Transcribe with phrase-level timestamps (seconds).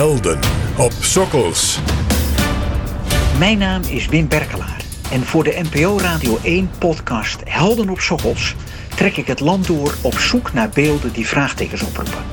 [0.00, 0.38] Helden
[0.78, 1.78] op Sokkels.
[3.38, 8.54] Mijn naam is Wim Berkelaar en voor de NPO Radio 1 podcast Helden op Sokkels
[8.94, 12.24] trek ik het land door op zoek naar beelden die vraagtekens oproepen.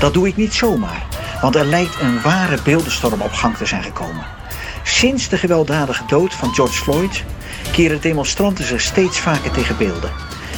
[0.00, 1.06] Dat doe ik niet zomaar,
[1.40, 4.24] want er lijkt een ware beeldenstorm op gang te zijn gekomen.
[4.82, 7.24] Sinds de gewelddadige dood van George Floyd
[7.72, 10.10] keren demonstranten zich steeds vaker tegen beelden.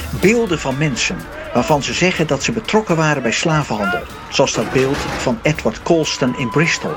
[0.09, 1.17] Beelden van mensen
[1.53, 6.37] waarvan ze zeggen dat ze betrokken waren bij slavenhandel, zoals dat beeld van Edward Colston
[6.37, 6.95] in Bristol.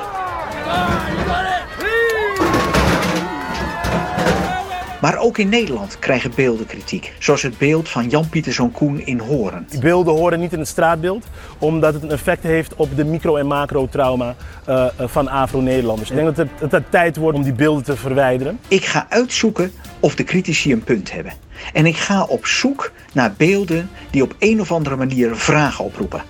[5.08, 7.12] Maar ook in Nederland krijgen beelden kritiek.
[7.18, 9.66] Zoals het beeld van Jan-Pieter Koen in Horen.
[9.70, 11.26] Die beelden horen niet in het straatbeeld,
[11.58, 14.34] omdat het een effect heeft op de micro- en macro-trauma
[14.68, 16.10] uh, van Afro-Nederlanders.
[16.10, 18.58] Ik denk dat het, het tijd wordt om die beelden te verwijderen.
[18.68, 21.32] Ik ga uitzoeken of de critici een punt hebben.
[21.72, 26.22] En ik ga op zoek naar beelden die op een of andere manier vragen oproepen.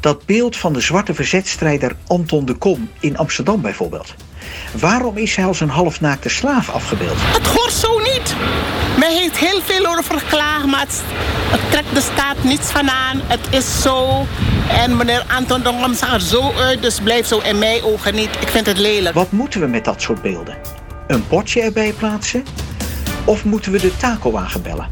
[0.00, 4.14] Dat beeld van de zwarte verzetstrijder Anton de Kom in Amsterdam bijvoorbeeld.
[4.80, 7.16] Waarom is hij als een halfnaakte slaaf afgebeeld?
[7.16, 8.34] Het hoort zo niet.
[8.98, 11.02] Men heeft heel veel over geklaagd, maar het,
[11.70, 13.20] trekt de staat niets van aan.
[13.22, 14.26] Het is zo.
[14.68, 18.14] En meneer Anton de Kom zag er zo uit, dus blijf zo in mijn ogen
[18.14, 18.30] niet.
[18.40, 19.14] Ik vind het lelijk.
[19.14, 20.56] Wat moeten we met dat soort beelden?
[21.06, 22.44] Een bordje erbij plaatsen?
[23.24, 24.88] Of moeten we de takelwagen bellen?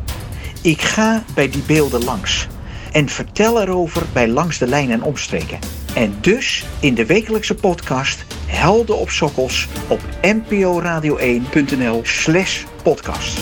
[0.63, 2.47] Ik ga bij die beelden langs
[2.99, 5.59] en vertel erover bij Langs de Lijn en Omstreken.
[5.95, 13.41] En dus in de wekelijkse podcast Helden op Sokkels op nporadio1.nl slash podcast.